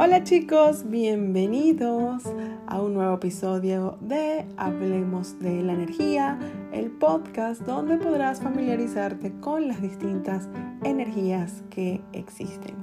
[0.00, 2.22] Hola chicos, bienvenidos
[2.68, 6.38] a un nuevo episodio de Hablemos de la Energía,
[6.72, 10.48] el podcast donde podrás familiarizarte con las distintas
[10.84, 12.76] energías que existen.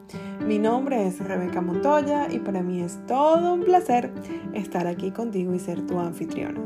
[0.45, 4.11] Mi nombre es Rebeca Montoya y para mí es todo un placer
[4.53, 6.59] estar aquí contigo y ser tu anfitriona.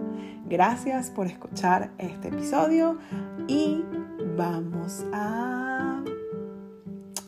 [0.47, 2.97] Gracias por escuchar este episodio
[3.47, 3.83] y
[4.35, 6.03] vamos a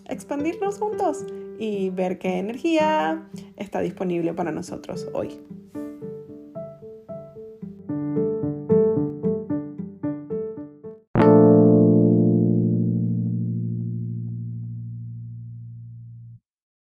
[0.10, 1.24] expandirnos juntos
[1.64, 5.40] y ver qué energía está disponible para nosotros hoy.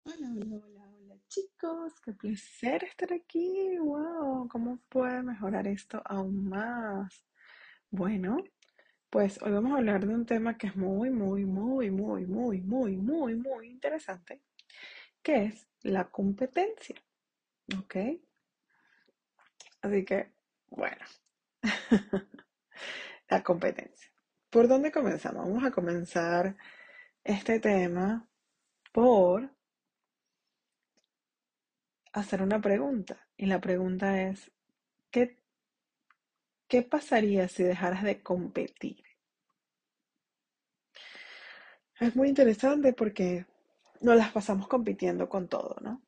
[0.06, 0.64] Hola, hola,
[0.98, 3.78] hola, chicos, qué placer estar aquí.
[3.80, 7.26] Wow, ¿cómo puede mejorar esto aún más?
[7.92, 8.38] Bueno,
[9.10, 12.62] pues hoy vamos a hablar de un tema que es muy, muy, muy, muy, muy,
[12.62, 14.42] muy, muy, muy interesante
[15.24, 16.96] ¿Qué es la competencia.
[17.80, 17.96] ¿Ok?
[19.82, 20.32] Así que,
[20.68, 21.06] bueno,
[23.30, 24.12] la competencia.
[24.50, 25.46] ¿Por dónde comenzamos?
[25.46, 26.56] Vamos a comenzar
[27.24, 28.28] este tema
[28.92, 29.50] por
[32.12, 33.28] hacer una pregunta.
[33.38, 34.52] Y la pregunta es,
[35.10, 35.42] ¿qué,
[36.68, 39.04] qué pasaría si dejaras de competir?
[42.00, 43.46] Es muy interesante porque
[44.04, 46.02] nos las pasamos compitiendo con todo, ¿no?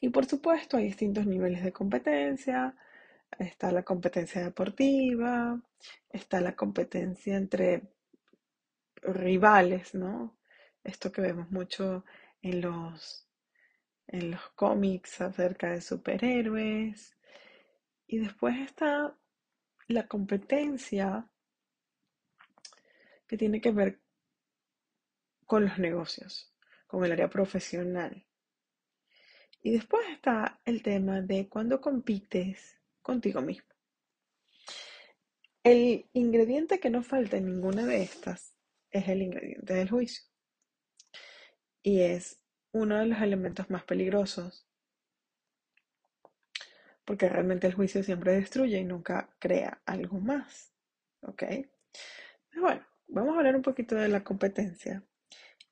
[0.00, 2.76] Y por supuesto hay distintos niveles de competencia.
[3.38, 5.60] Está la competencia deportiva,
[6.10, 7.82] está la competencia entre
[9.00, 10.36] rivales, ¿no?
[10.82, 12.04] Esto que vemos mucho
[12.42, 13.28] en los,
[14.08, 17.16] en los cómics acerca de superhéroes.
[18.08, 19.16] Y después está
[19.86, 21.28] la competencia
[23.28, 24.00] que tiene que ver
[25.46, 26.55] con los negocios
[26.86, 28.26] con el área profesional.
[29.62, 33.68] Y después está el tema de cuando compites contigo mismo.
[35.64, 38.54] El ingrediente que no falta en ninguna de estas
[38.90, 40.24] es el ingrediente del juicio.
[41.82, 42.40] Y es
[42.70, 44.68] uno de los elementos más peligrosos.
[47.04, 50.72] Porque realmente el juicio siempre destruye y nunca crea algo más.
[51.22, 51.42] ¿Ok?
[52.54, 55.04] Bueno, vamos a hablar un poquito de la competencia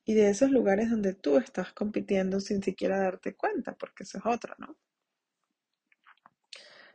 [0.05, 4.25] y de esos lugares donde tú estás compitiendo sin siquiera darte cuenta, porque eso es
[4.25, 4.77] otra, ¿no?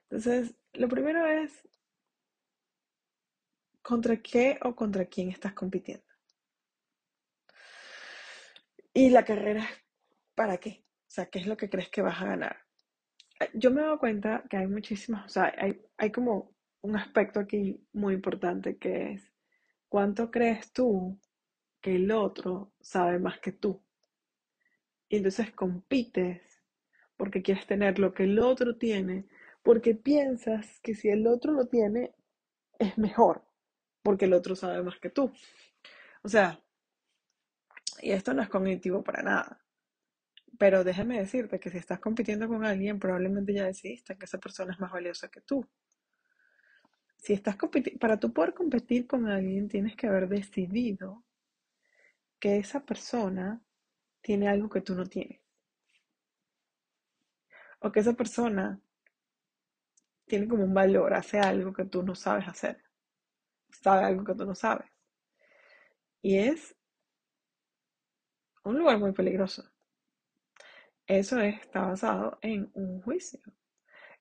[0.04, 1.69] Entonces, lo primero es,
[3.82, 6.06] ¿contra qué o contra quién estás compitiendo?
[8.94, 9.70] Y la carrera es,
[10.37, 10.84] ¿para qué?
[11.09, 12.65] O sea, ¿qué es lo que crees que vas a ganar?
[13.41, 16.97] Eh, yo me he dado cuenta que hay muchísimas, o sea, hay, hay como un
[16.97, 19.32] aspecto aquí muy importante que es,
[19.88, 21.20] ¿cuánto crees tú
[21.81, 23.83] que el otro sabe más que tú.
[25.09, 26.63] Y entonces compites
[27.17, 29.27] porque quieres tener lo que el otro tiene,
[29.63, 32.15] porque piensas que si el otro lo tiene,
[32.79, 33.45] es mejor,
[34.03, 35.31] porque el otro sabe más que tú.
[36.23, 36.61] O sea,
[38.01, 39.61] y esto no es cognitivo para nada.
[40.59, 44.73] Pero déjame decirte que si estás compitiendo con alguien, probablemente ya decidiste que esa persona
[44.73, 45.67] es más valiosa que tú.
[47.17, 47.57] Si estás
[47.99, 51.25] para tú poder competir con alguien, tienes que haber decidido
[52.41, 53.62] que esa persona
[54.23, 55.41] tiene algo que tú no tienes.
[57.81, 58.81] O que esa persona
[60.27, 62.83] tiene como un valor, hace algo que tú no sabes hacer.
[63.71, 64.89] Sabe algo que tú no sabes.
[66.23, 66.75] Y es
[68.65, 69.71] un lugar muy peligroso.
[71.06, 73.41] Eso está basado en un juicio.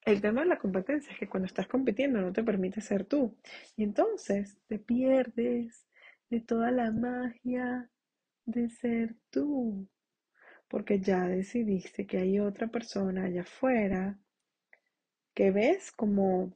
[0.02, 3.38] El tema de la competencia es que cuando estás compitiendo no te permite ser tú.
[3.76, 5.86] Y entonces te pierdes
[6.30, 7.90] de toda la magia
[8.52, 9.88] de ser tú,
[10.68, 14.20] porque ya decidiste que hay otra persona allá afuera
[15.34, 16.54] que ves como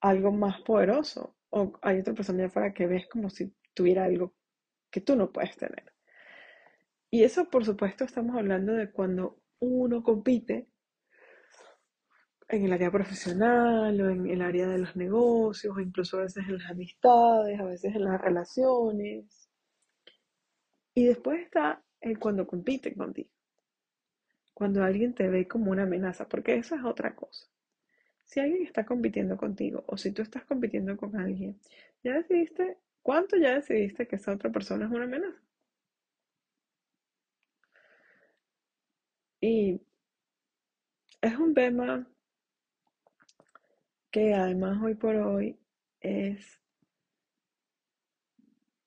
[0.00, 4.34] algo más poderoso, o hay otra persona allá afuera que ves como si tuviera algo
[4.90, 5.92] que tú no puedes tener.
[7.10, 10.68] Y eso, por supuesto, estamos hablando de cuando uno compite
[12.48, 16.44] en el área profesional o en el área de los negocios, o incluso a veces
[16.46, 19.47] en las amistades, a veces en las relaciones.
[20.98, 23.30] Y después está el cuando compiten contigo.
[24.52, 27.46] Cuando alguien te ve como una amenaza, porque eso es otra cosa.
[28.24, 31.56] Si alguien está compitiendo contigo o si tú estás compitiendo con alguien,
[32.02, 35.40] ya decidiste, ¿cuánto ya decidiste que esa otra persona es una amenaza?
[39.40, 39.80] Y
[41.22, 42.08] es un tema
[44.10, 45.60] que además hoy por hoy
[46.00, 46.58] es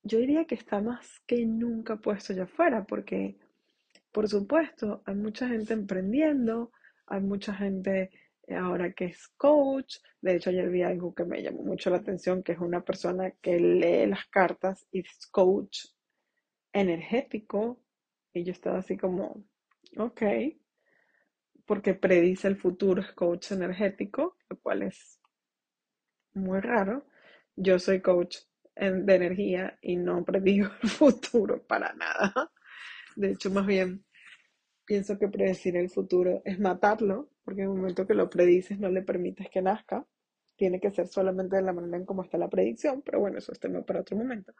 [0.03, 3.37] yo diría que está más que nunca puesto allá afuera, porque
[4.11, 6.71] por supuesto, hay mucha gente emprendiendo,
[7.07, 8.11] hay mucha gente
[8.47, 9.97] eh, ahora que es coach.
[10.21, 13.31] De hecho, ayer vi algo que me llamó mucho la atención, que es una persona
[13.41, 15.85] que lee las cartas y es coach
[16.73, 17.79] energético.
[18.33, 19.45] Y yo estaba así como,
[19.97, 20.21] ok,
[21.65, 25.21] porque predice el futuro, es coach energético, lo cual es
[26.33, 27.05] muy raro.
[27.55, 28.37] Yo soy coach
[28.75, 32.51] de energía y no predigo el futuro para nada.
[33.15, 34.05] De hecho, más bien
[34.85, 38.89] pienso que predecir el futuro es matarlo, porque en el momento que lo predices no
[38.89, 40.05] le permites que nazca.
[40.55, 43.51] Tiene que ser solamente de la manera en cómo está la predicción, pero bueno, eso
[43.51, 44.53] es tema para otro momento.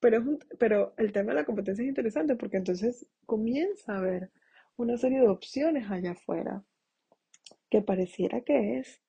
[0.00, 0.24] Pero, es
[0.58, 4.30] pero el tema de la competencia es interesante porque entonces comienza a haber
[4.76, 6.64] una serie de opciones allá afuera
[7.70, 9.02] que pareciera que es,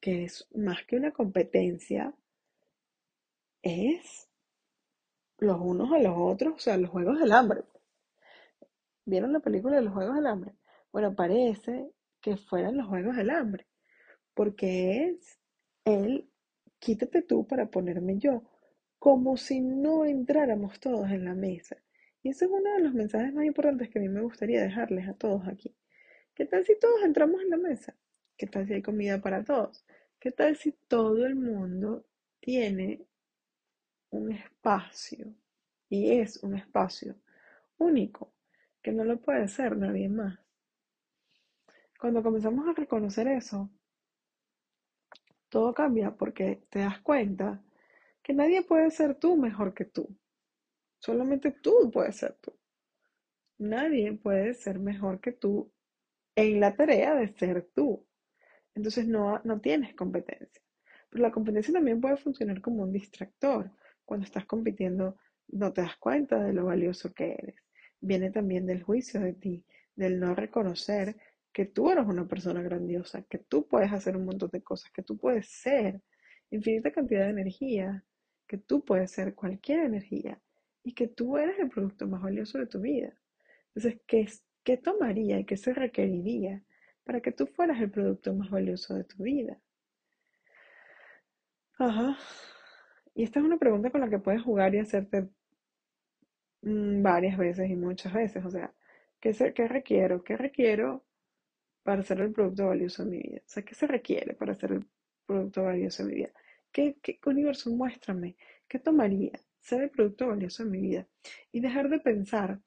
[0.00, 2.14] que es más que una competencia,
[3.62, 4.28] es
[5.38, 7.62] los unos a los otros, o sea, los juegos del hambre.
[9.04, 10.54] ¿Vieron la película de los Juegos del Hambre?
[10.92, 13.66] Bueno, parece que fueran los Juegos del Hambre,
[14.32, 15.40] porque es
[15.84, 16.30] el
[16.78, 18.44] quítate tú para ponerme yo,
[18.98, 21.76] como si no entráramos todos en la mesa.
[22.22, 25.08] Y ese es uno de los mensajes más importantes que a mí me gustaría dejarles
[25.08, 25.74] a todos aquí.
[26.34, 27.96] ¿Qué tal si todos entramos en la mesa?
[28.36, 29.84] ¿Qué tal si hay comida para todos?
[30.20, 32.06] ¿Qué tal si todo el mundo
[32.40, 33.04] tiene
[34.12, 35.34] un espacio
[35.88, 37.16] y es un espacio
[37.78, 38.32] único
[38.80, 40.38] que no lo puede ser nadie más.
[41.98, 43.70] Cuando comenzamos a reconocer eso,
[45.48, 47.62] todo cambia porque te das cuenta
[48.22, 50.08] que nadie puede ser tú mejor que tú.
[50.98, 52.52] Solamente tú puedes ser tú.
[53.58, 55.72] Nadie puede ser mejor que tú
[56.34, 58.06] en la tarea de ser tú.
[58.74, 60.62] Entonces no, no tienes competencia.
[61.10, 63.70] Pero la competencia también puede funcionar como un distractor.
[64.04, 65.16] Cuando estás compitiendo
[65.48, 67.56] no te das cuenta de lo valioso que eres
[68.02, 69.64] viene también del juicio de ti,
[69.94, 71.16] del no reconocer
[71.52, 75.02] que tú eres una persona grandiosa, que tú puedes hacer un montón de cosas, que
[75.02, 76.02] tú puedes ser
[76.50, 78.04] infinita cantidad de energía,
[78.46, 80.40] que tú puedes ser cualquier energía
[80.82, 83.16] y que tú eres el producto más valioso de tu vida.
[83.74, 84.28] Entonces, ¿qué,
[84.64, 86.62] qué tomaría y qué se requeriría
[87.04, 89.60] para que tú fueras el producto más valioso de tu vida?
[91.78, 92.16] Ajá.
[93.14, 95.28] Y esta es una pregunta con la que puedes jugar y hacerte
[96.62, 98.44] Mm, varias veces y muchas veces.
[98.44, 98.72] O sea,
[99.20, 100.22] ¿qué, ¿qué requiero?
[100.24, 101.04] ¿Qué requiero
[101.84, 103.38] para ser el producto valioso de mi vida?
[103.46, 104.86] O sea, ¿qué se requiere para ser el
[105.26, 106.30] producto valioso de mi vida?
[106.72, 108.36] ¿Qué, qué universo muéstrame?
[108.68, 111.06] ¿Qué tomaría ser el producto valioso de mi vida?
[111.52, 112.60] Y dejar de pensar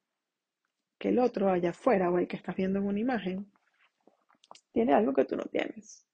[0.98, 3.50] que el otro allá afuera o el que estás viendo en una imagen
[4.74, 6.06] tiene algo que tú no tienes.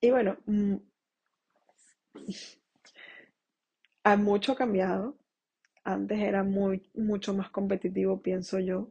[0.00, 0.76] Y bueno, mm,
[4.04, 5.16] ha mucho cambiado.
[5.84, 8.90] Antes era muy, mucho más competitivo, pienso yo.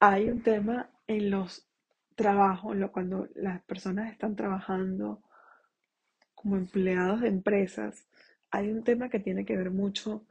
[0.00, 1.68] Hay un tema en los
[2.14, 5.22] trabajos, cuando las personas están trabajando
[6.34, 8.06] como empleados de empresas,
[8.50, 10.26] hay un tema que tiene que ver mucho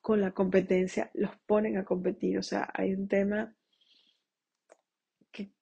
[0.00, 3.54] con la competencia, los ponen a competir, o sea, hay un tema
[5.30, 5.52] que,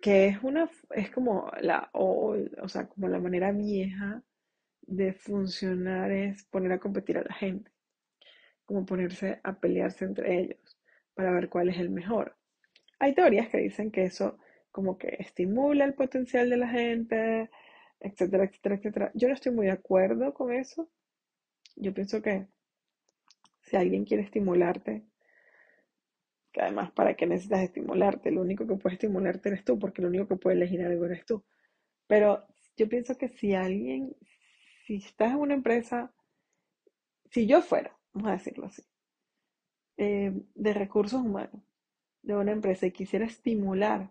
[0.00, 4.22] que es una, es como la, o, o sea, como la manera vieja
[4.82, 7.70] de funcionar es poner a competir a la gente,
[8.64, 10.78] como ponerse a pelearse entre ellos
[11.14, 12.36] para ver cuál es el mejor.
[12.98, 14.38] Hay teorías que dicen que eso
[14.70, 17.50] como que estimula el potencial de la gente,
[18.00, 19.10] etcétera, etcétera, etcétera.
[19.14, 20.88] Yo no estoy muy de acuerdo con eso.
[21.76, 22.46] Yo pienso que
[23.60, 25.04] si alguien quiere estimularte,
[26.52, 30.08] que además para qué necesitas estimularte, lo único que puede estimularte eres tú, porque lo
[30.08, 31.44] único que puede elegir algo eres tú.
[32.06, 32.46] Pero
[32.76, 34.14] yo pienso que si alguien,
[34.86, 36.12] si estás en una empresa,
[37.30, 38.82] si yo fuera, vamos a decirlo así,
[39.96, 41.62] eh, de recursos humanos
[42.22, 44.10] de una empresa y quisiera estimular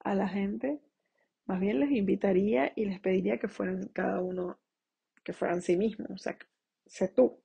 [0.00, 0.80] a la gente,
[1.44, 4.58] más bien les invitaría y les pediría que fueran cada uno,
[5.22, 6.36] que fueran sí mismos, o sea,
[6.86, 7.38] sé tú.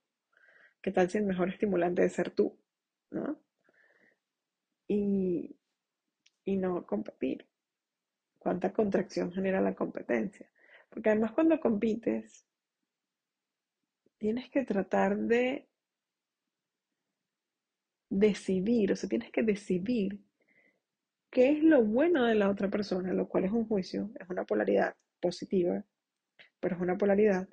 [0.80, 2.58] ¿Qué tal si el mejor estimulante de ser tú?
[3.10, 3.38] ¿No?
[4.86, 5.56] Y,
[6.44, 7.46] y no competir.
[8.38, 10.48] ¿Cuánta contracción genera la competencia?
[10.88, 12.47] Porque además cuando compites,
[14.18, 15.68] tienes que tratar de
[18.10, 20.20] decidir, o sea, tienes que decidir
[21.30, 24.44] qué es lo bueno de la otra persona, lo cual es un juicio, es una
[24.44, 25.84] polaridad positiva,
[26.60, 27.48] pero es una polaridad.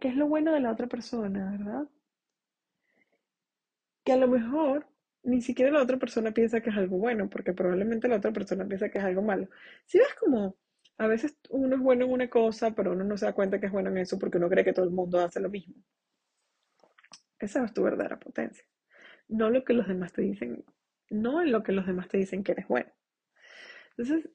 [0.00, 1.88] ¿Qué es lo bueno de la otra persona, verdad?
[4.04, 4.88] Que a lo mejor
[5.22, 8.66] ni siquiera la otra persona piensa que es algo bueno, porque probablemente la otra persona
[8.66, 9.48] piensa que es algo malo.
[9.84, 10.56] Si ves como
[10.98, 13.66] a veces uno es bueno en una cosa, pero uno no se da cuenta que
[13.66, 15.74] es bueno en eso porque uno cree que todo el mundo hace lo mismo.
[17.38, 18.62] Esa es tu verdadera potencia.
[19.28, 20.64] no lo que los demás te dicen,
[21.10, 22.90] no en lo que los demás te dicen que eres bueno.
[23.96, 24.30] Entonces,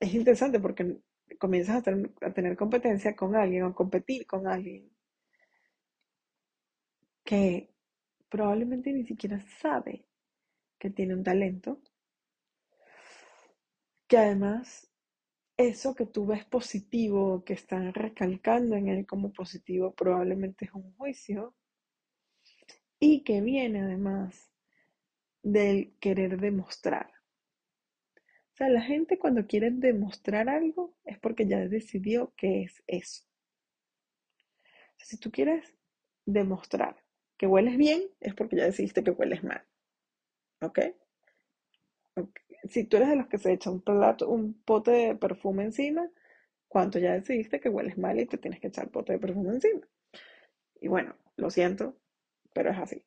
[0.00, 0.96] es interesante porque
[1.38, 1.92] comienzas a,
[2.26, 4.90] a tener competencia con alguien o competir con alguien
[7.24, 7.70] que
[8.30, 10.06] probablemente ni siquiera sabe
[10.78, 11.80] que tiene un talento,
[14.08, 14.88] que además
[15.56, 20.94] eso que tú ves positivo, que están recalcando en él como positivo, probablemente es un
[20.96, 21.54] juicio
[22.98, 24.50] y que viene además
[25.42, 27.10] del querer demostrar.
[28.52, 33.24] O sea, la gente cuando quiere demostrar algo es porque ya decidió que es eso.
[34.98, 35.74] si tú quieres
[36.24, 37.04] demostrar
[37.36, 39.62] que hueles bien, es porque ya decidiste que hueles mal.
[40.60, 40.80] ¿Ok?
[42.64, 46.10] Si tú eres de los que se echa un plato, un pote de perfume encima,
[46.68, 49.86] ¿cuánto ya decidiste que hueles mal y te tienes que echar pote de perfume encima?
[50.80, 51.96] Y bueno, lo siento,
[52.52, 53.04] pero es así.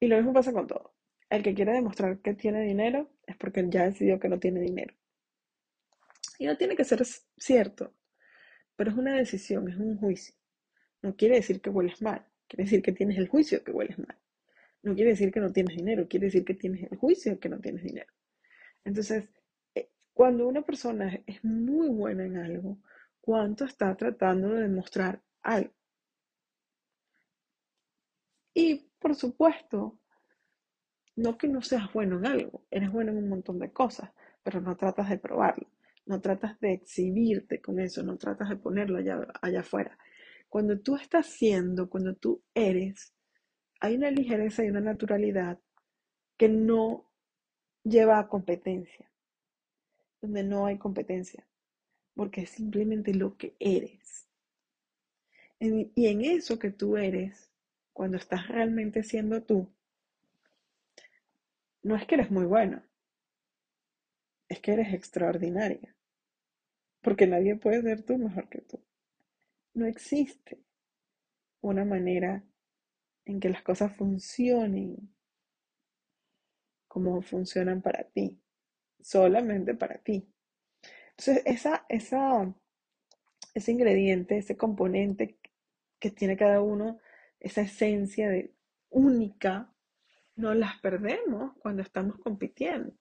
[0.00, 0.94] Y lo mismo pasa con todo.
[1.30, 4.94] El que quiere demostrar que tiene dinero es porque ya decidió que no tiene dinero.
[6.38, 7.04] Y no tiene que ser
[7.38, 7.94] cierto,
[8.76, 10.34] pero es una decisión, es un juicio.
[11.02, 14.18] No quiere decir que hueles mal, quiere decir que tienes el juicio que hueles mal.
[14.82, 17.60] No quiere decir que no tienes dinero, quiere decir que tienes el juicio que no
[17.60, 18.12] tienes dinero.
[18.84, 19.28] Entonces,
[19.74, 22.78] eh, cuando una persona es muy buena en algo,
[23.20, 25.72] ¿cuánto está tratando de demostrar algo?
[28.54, 29.98] Y por supuesto,
[31.16, 34.10] no que no seas bueno en algo, eres bueno en un montón de cosas,
[34.42, 35.68] pero no tratas de probarlo,
[36.06, 39.96] no tratas de exhibirte con eso, no tratas de ponerlo allá, allá afuera.
[40.48, 43.12] Cuando tú estás siendo, cuando tú eres,
[43.80, 45.58] hay una ligereza y una naturalidad
[46.36, 47.10] que no
[47.84, 49.10] lleva a competencia,
[50.20, 51.46] donde no hay competencia,
[52.14, 54.26] porque es simplemente lo que eres.
[55.60, 57.50] y en eso que tú eres,
[57.92, 59.68] cuando estás realmente siendo tú,
[61.82, 62.82] no es que eres muy bueno,
[64.48, 65.94] es que eres extraordinaria,
[67.02, 68.80] porque nadie puede ser tú mejor que tú.
[69.74, 70.58] No existe
[71.60, 72.42] una manera
[73.24, 75.13] en que las cosas funcionen
[76.94, 78.38] como funcionan para ti,
[79.00, 80.28] solamente para ti.
[81.10, 82.54] Entonces, esa, esa,
[83.52, 85.36] ese ingrediente, ese componente
[85.98, 87.00] que tiene cada uno,
[87.40, 88.30] esa esencia
[88.90, 89.74] única,
[90.36, 92.92] no las perdemos cuando estamos compitiendo.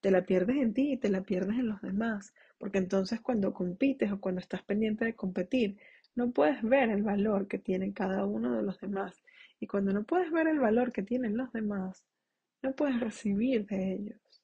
[0.00, 3.54] Te la pierdes en ti y te la pierdes en los demás, porque entonces cuando
[3.54, 5.78] compites o cuando estás pendiente de competir,
[6.16, 9.22] no puedes ver el valor que tiene cada uno de los demás.
[9.60, 12.04] Y cuando no puedes ver el valor que tienen los demás,
[12.74, 14.42] puedes recibir de ellos.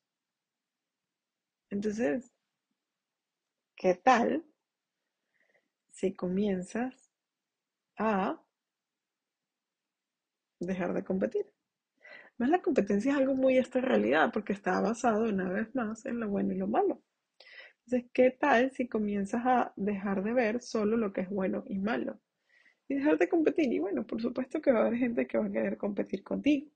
[1.70, 2.30] Entonces,
[3.76, 4.44] ¿qué tal
[5.90, 7.10] si comienzas
[7.96, 8.40] a
[10.60, 11.46] dejar de competir?
[12.38, 16.20] Más la competencia es algo muy esta realidad porque está basado una vez más en
[16.20, 17.02] lo bueno y lo malo.
[17.84, 21.78] Entonces, ¿qué tal si comienzas a dejar de ver solo lo que es bueno y
[21.78, 22.20] malo?
[22.88, 23.72] Y dejar de competir.
[23.72, 26.70] Y bueno, por supuesto que va a haber gente que va a querer competir contigo.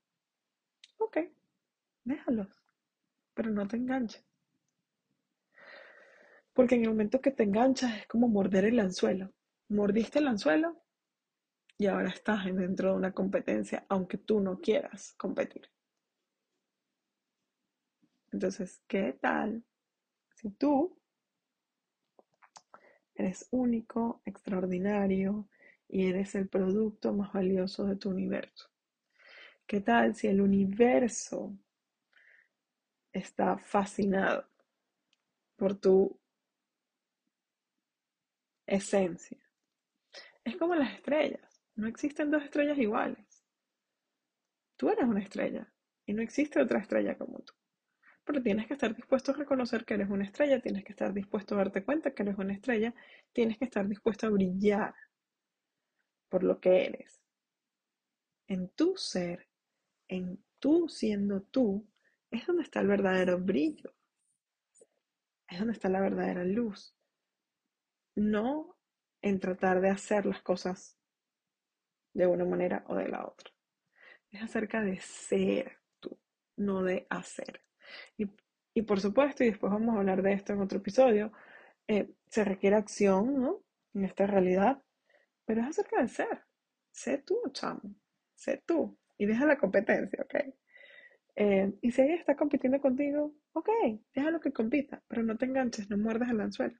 [0.97, 1.17] Ok,
[2.07, 2.47] déjalos,
[3.33, 4.25] pero no te enganches.
[6.53, 9.31] Porque en el momento que te enganchas es como morder el anzuelo.
[9.69, 10.81] Mordiste el anzuelo
[11.77, 15.69] y ahora estás dentro de una competencia, aunque tú no quieras competir.
[18.31, 19.63] Entonces, ¿qué tal
[20.35, 20.97] si tú
[23.13, 25.47] eres único, extraordinario
[25.87, 28.69] y eres el producto más valioso de tu universo?
[29.65, 31.57] ¿Qué tal si el universo
[33.17, 34.47] está fascinado
[35.55, 36.19] por tu
[38.65, 39.37] esencia?
[40.43, 41.61] Es como las estrellas.
[41.75, 43.43] No existen dos estrellas iguales.
[44.77, 45.71] Tú eres una estrella
[46.05, 47.53] y no existe otra estrella como tú.
[48.23, 51.55] Pero tienes que estar dispuesto a reconocer que eres una estrella, tienes que estar dispuesto
[51.55, 52.93] a darte cuenta que eres una estrella,
[53.33, 54.93] tienes que estar dispuesto a brillar
[56.29, 57.21] por lo que eres.
[58.47, 59.47] En tu ser,
[60.07, 61.85] en tú siendo tú,
[62.31, 63.93] es donde está el verdadero brillo.
[65.47, 66.95] Es donde está la verdadera luz.
[68.15, 68.77] No
[69.21, 70.97] en tratar de hacer las cosas
[72.13, 73.51] de una manera o de la otra.
[74.31, 76.19] Es acerca de ser tú,
[76.57, 77.61] no de hacer.
[78.17, 81.31] Y, por supuesto, y después vamos a hablar de esto en otro episodio,
[81.87, 83.63] eh, se requiere acción, ¿no?
[83.93, 84.83] En esta realidad,
[85.45, 86.43] pero es acerca de ser.
[86.91, 87.95] Sé tú, chamo.
[88.35, 88.97] Sé tú.
[89.17, 90.53] Y deja la competencia, ¿ok?
[91.37, 93.69] Eh, y si ella está compitiendo contigo, ok,
[94.13, 96.75] déjalo que compita, pero no te enganches, no muerdas el anzuelo.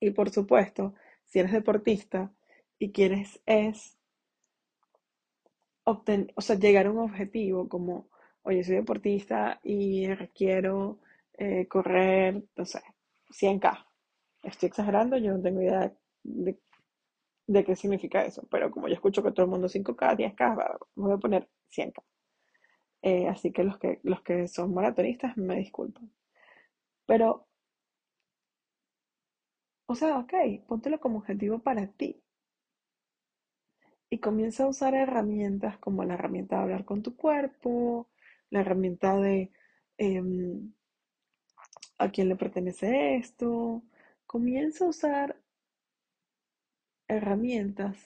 [0.00, 0.94] Y por supuesto,
[1.26, 2.32] si eres deportista
[2.78, 3.98] y quieres es
[5.84, 8.08] obtener, o sea, llegar a un objetivo como,
[8.42, 11.00] oye, soy deportista y requiero
[11.38, 12.80] eh, correr, no sé,
[13.30, 13.86] 100K.
[14.42, 16.58] Estoy exagerando, yo no tengo idea de,
[17.46, 21.12] de qué significa eso, pero como yo escucho que todo el mundo 5K, 10K, voy
[21.12, 22.02] a poner 100K.
[23.06, 26.10] Eh, así que los, que los que son maratonistas me disculpan.
[27.06, 27.46] Pero,
[29.86, 30.32] o sea, ok,
[30.68, 32.22] póntelo como objetivo para ti.
[34.10, 38.08] Y comienza a usar herramientas como la herramienta de hablar con tu cuerpo,
[38.50, 39.52] la herramienta de
[39.98, 40.72] em,
[41.98, 43.82] a quién le pertenece esto.
[44.26, 45.36] Comienza a usar
[47.08, 47.96] herramientas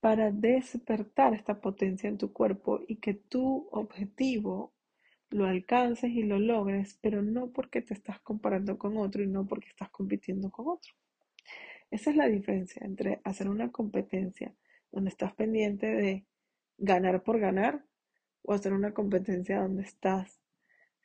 [0.00, 4.72] para despertar esta potencia en tu cuerpo y que tu objetivo
[5.30, 9.46] lo alcances y lo logres, pero no porque te estás comparando con otro y no
[9.46, 10.92] porque estás compitiendo con otro.
[11.90, 14.54] Esa es la diferencia entre hacer una competencia
[14.90, 16.24] donde estás pendiente de
[16.78, 17.84] ganar por ganar
[18.42, 20.40] o hacer una competencia donde estás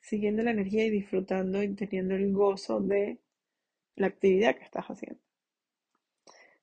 [0.00, 3.18] siguiendo la energía y disfrutando y teniendo el gozo de
[3.96, 5.20] la actividad que estás haciendo.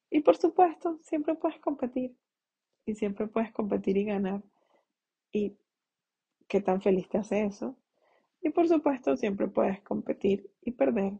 [0.09, 2.15] Y por supuesto, siempre puedes competir.
[2.85, 4.41] Y siempre puedes competir y ganar.
[5.31, 5.57] Y
[6.47, 7.77] qué tan feliz te hace eso.
[8.41, 11.13] Y por supuesto, siempre puedes competir y perder.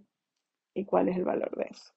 [0.74, 1.94] ¿Y cuál es el valor de eso?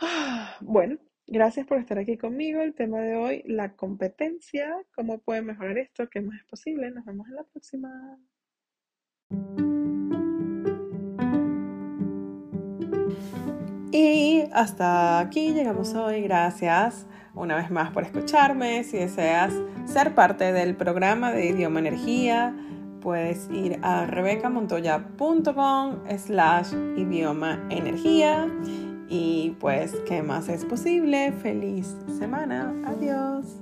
[0.60, 2.60] Bueno, gracias por estar aquí conmigo.
[2.60, 4.74] El tema de hoy, la competencia.
[4.94, 6.08] ¿Cómo puede mejorar esto?
[6.08, 6.90] ¿Qué más es posible?
[6.90, 8.18] Nos vemos en la próxima.
[13.92, 16.22] Y hasta aquí llegamos hoy.
[16.22, 18.84] Gracias una vez más por escucharme.
[18.84, 19.52] Si deseas
[19.84, 22.54] ser parte del programa de Idioma Energía,
[23.00, 28.48] puedes ir a rebecamontoya.com slash idioma energía.
[29.08, 31.32] Y pues, ¿qué más es posible?
[31.32, 32.72] Feliz semana.
[32.86, 33.60] Adiós.